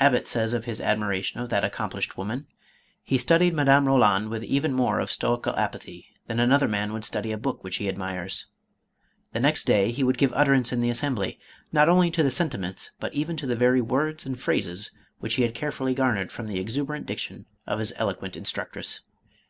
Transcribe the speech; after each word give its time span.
Abbott 0.00 0.26
says 0.26 0.54
of 0.54 0.64
his 0.64 0.80
admiration 0.80 1.40
of 1.42 1.50
that 1.50 1.62
accomplished 1.62 2.16
woman," 2.16 2.46
He 3.04 3.18
studied 3.18 3.52
Madame 3.52 3.84
Eoland 3.84 4.30
with 4.30 4.42
even 4.42 4.72
more 4.72 4.98
of 4.98 5.12
stoical 5.12 5.54
apathy, 5.56 6.06
than 6.26 6.40
another 6.40 6.66
man 6.66 6.90
would 6.94 7.04
study 7.04 7.32
a 7.32 7.36
book 7.36 7.62
which 7.62 7.76
he 7.76 7.86
admires. 7.86 8.46
The 9.34 9.40
next 9.40 9.64
day 9.64 9.90
he 9.92 10.02
would 10.02 10.16
give 10.16 10.32
utterance 10.32 10.72
in 10.72 10.80
the 10.80 10.88
Assembly, 10.88 11.38
not 11.70 11.86
only 11.86 12.10
to 12.12 12.22
the 12.22 12.30
sentiments 12.30 12.92
but 12.98 13.12
even 13.12 13.36
to 13.36 13.46
the 13.46 13.56
very 13.56 13.82
words 13.82 14.24
and 14.24 14.40
phrases 14.40 14.90
which 15.18 15.34
he 15.34 15.42
had 15.42 15.54
carefully 15.54 15.92
garnered 15.92 16.32
from 16.32 16.46
the 16.46 16.58
exuberant 16.58 17.04
diction 17.04 17.44
of 17.66 17.78
his 17.78 17.92
eloquent 17.98 18.38
instructress. 18.38 19.02